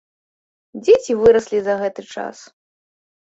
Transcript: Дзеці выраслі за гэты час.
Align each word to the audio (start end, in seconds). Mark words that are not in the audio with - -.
Дзеці 0.83 1.17
выраслі 1.19 1.59
за 1.67 1.73
гэты 1.83 2.01
час. 2.15 2.37